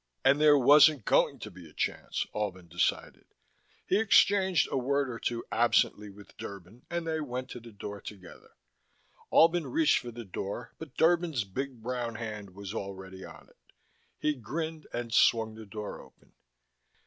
And 0.25 0.41
there 0.41 0.57
wasn't 0.57 1.05
going 1.05 1.37
to 1.41 1.51
be 1.51 1.69
a 1.69 1.73
chance, 1.75 2.25
Albin 2.33 2.67
decided. 2.67 3.25
He 3.85 3.99
exchanged 3.99 4.67
a 4.71 4.75
word 4.75 5.07
or 5.11 5.19
two 5.19 5.45
absently 5.51 6.09
with 6.09 6.35
Derban 6.37 6.81
and 6.89 7.05
they 7.05 7.21
went 7.21 7.49
to 7.51 7.59
the 7.59 7.71
door 7.71 8.01
together. 8.01 8.53
Albin 9.31 9.67
reached 9.67 9.99
for 9.99 10.09
the 10.09 10.25
door 10.25 10.73
but 10.79 10.97
Derban's 10.97 11.43
big 11.43 11.83
brown 11.83 12.15
hand 12.15 12.55
was 12.55 12.73
already 12.73 13.23
on 13.23 13.47
it. 13.47 13.73
He 14.17 14.33
grinned 14.33 14.87
and 14.91 15.13
swung 15.13 15.53
the 15.53 15.67
door 15.67 16.01
open. 16.01 16.33